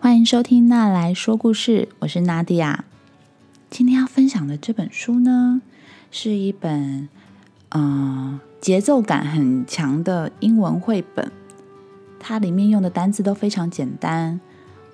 [0.00, 2.84] 欢迎收听娜来说故事，我是娜迪亚。
[3.68, 5.60] 今天要分享的这本书呢，
[6.12, 7.08] 是一本
[7.70, 11.32] 嗯节奏感很强的英文绘本。
[12.20, 14.38] 它里面用的单词都非常简单。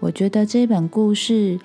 [0.01, 1.61] 我觉得这本故事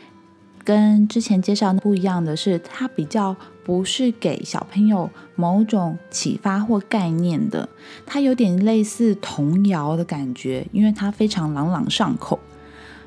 [0.65, 3.33] 跟之前介绍的不一样的是，它比较
[3.63, 7.69] 不是给小朋友某种启发或概念的，
[8.05, 12.37] 它有点类似童谣的感觉，因为它非常朗朗上口。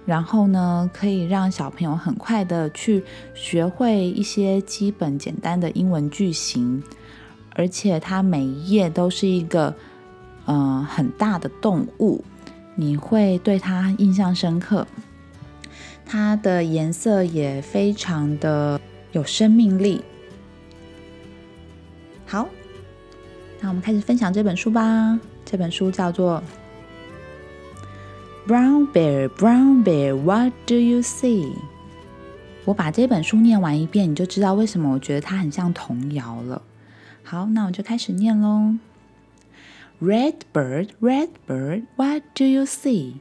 [0.04, 6.82] 然后呢，可以让小朋友很快的去学会一些基本简单的英文句型，
[7.50, 9.72] 而且它每一页都是一个
[10.46, 12.24] 嗯很大的动物，
[12.74, 14.84] 你会对它印象深刻。
[16.04, 18.80] 它的颜色也非常的
[19.12, 20.02] 有生命力。
[22.26, 22.48] 好，
[23.60, 25.18] 那我们开始分享这本书吧。
[25.44, 26.42] 这本书叫做。
[28.47, 31.53] Brown bear, brown bear, what do you see？
[32.65, 36.61] 我把这本书念完一遍，你就知道为什么我觉得它很像童谣了。
[37.23, 38.75] 好，那我就开始念喽。
[40.01, 43.15] Red bird, red bird, what do you see?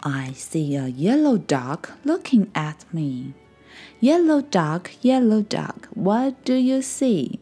[0.00, 3.32] I see a yellow duck looking at me.
[4.00, 7.38] Yellow duck, yellow duck, what do you see?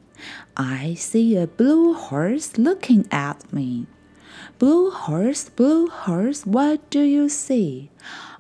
[0.55, 3.87] I see a blue horse looking at me.
[4.60, 7.90] Blue horse, blue horse, what do you see?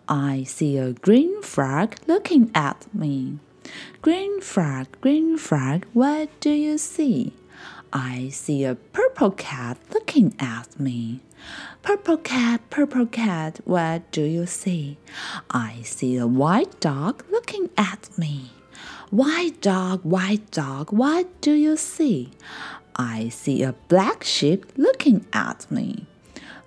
[0.08, 3.40] I see a green frog looking at me.
[4.02, 7.34] Green frog, green frog, what do you see?
[7.92, 11.22] I see a purple cat looking at me.
[11.82, 14.98] Purple cat, purple cat, what do you see?
[15.52, 18.52] I see a white dog looking at me.
[19.10, 22.32] White dog, white dog, what do you see?
[22.96, 26.06] I see a black sheep looking at me.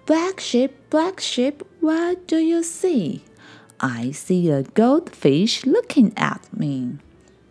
[0.06, 3.22] Black sheep, black sheep, what do you see?
[3.80, 6.98] I see a goldfish looking at me.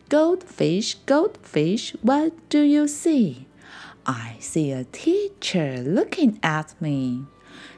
[0.09, 3.47] Goldfish, goldfish, what do you see?
[4.05, 7.25] I see a teacher looking at me.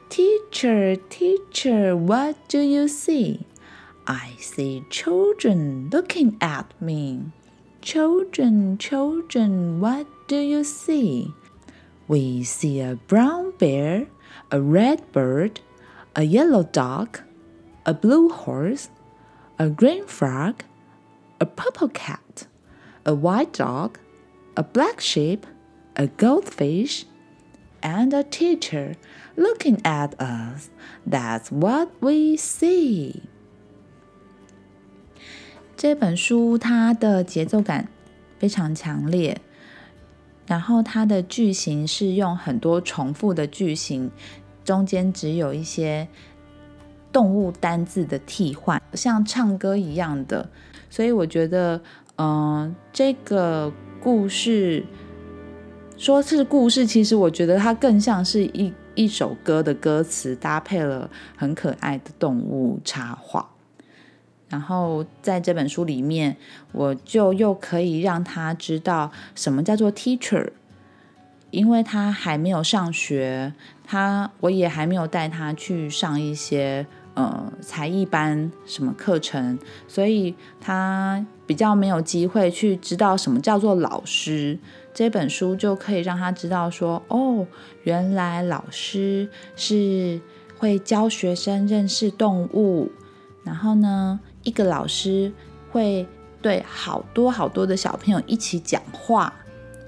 [0.08, 3.46] Teacher, teacher, what do you see?
[4.06, 7.32] I see children looking at me.
[7.80, 11.32] Children, children, what do you see?
[12.08, 14.08] We see a brown bear,
[14.50, 15.60] a red bird,
[16.14, 17.20] a yellow dog,
[17.86, 18.90] a blue horse,
[19.58, 20.64] a green frog,
[21.40, 22.46] a purple cat,
[23.06, 23.98] a white dog,
[24.56, 25.46] a black sheep,
[25.96, 27.06] a goldfish,
[27.82, 28.96] and a teacher
[29.36, 30.68] looking at us.
[31.06, 33.22] That's what we see.
[35.78, 37.86] 这本书它的节奏感
[38.36, 39.40] 非常强烈，
[40.44, 44.10] 然后它的句型是用很多重复的句型，
[44.64, 46.08] 中间只有一些
[47.12, 50.50] 动物单字的替换，像唱歌一样的。
[50.90, 51.80] 所以我觉得，
[52.16, 53.72] 嗯，这个
[54.02, 54.84] 故事
[55.96, 63.48] 说是故事，其实我觉得它更像是一一首歌的歌词，搭配了很可爱的动物插画。
[64.48, 66.36] 然后在这本书里面，
[66.72, 70.50] 我就又可以让他知道什么叫做 teacher，
[71.50, 73.52] 因为他还没有上学，
[73.84, 84.58] 他我也还没有带他去上一些呃才艺班什么课程，所以他比较没有机会去知道什么叫做老师。
[84.94, 87.46] 这本书就可以让他知道说，哦，
[87.84, 90.20] 原来老师是
[90.56, 92.90] 会教学生认识动物，
[93.44, 94.18] 然后呢？
[94.42, 95.32] 一个老师
[95.70, 96.06] 会
[96.40, 99.34] 对好多好多的小朋友一起讲话，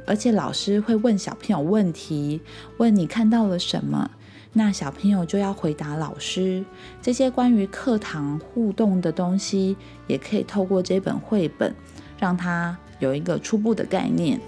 [0.07, 2.41] 而且老师会问小朋友问题，
[2.79, 4.11] 问你看到了什么，
[4.53, 6.65] 那小朋友就要回答老师。
[7.01, 11.75] 这些关于课堂互动的东西，也可以透过这本绘本
[12.19, 14.41] 让他有一个初步的概念，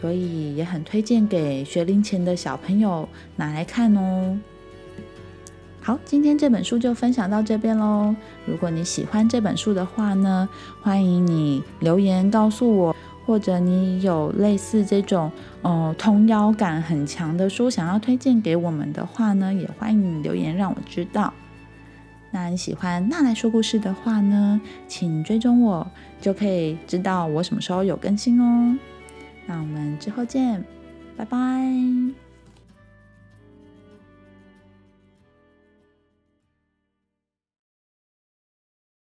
[0.00, 4.38] 所以也很推荐给学龄前的小朋友拿来看哦。
[5.86, 8.12] 好，今天这本书就分享到这边喽。
[8.44, 10.48] 如果你喜欢这本书的话呢，
[10.82, 15.30] 欢迎你留言告诉我，或者你有类似这种
[15.62, 21.32] 哦童谣感很强的书想要推荐给我们的话呢，也欢迎你留言让我知道。
[22.32, 25.86] 那你喜欢娜来说故事的话呢，请追踪我，
[26.20, 28.76] 就可以知道我什么时候有更新哦。
[29.46, 30.64] 那我们之后见，
[31.16, 32.25] 拜拜。